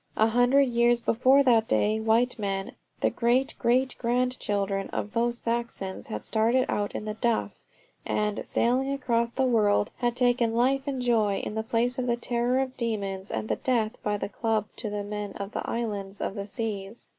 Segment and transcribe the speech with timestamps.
[0.17, 6.07] A hundred years before that day white men, the great great grandchildren of those Saxons,
[6.07, 7.59] had started out in The Duff
[8.03, 12.17] and, sailing across the world, had taken life and joy in the place of the
[12.17, 16.19] terror of demons and the death by the club to the men of the Islands
[16.19, 17.09] of the Seas.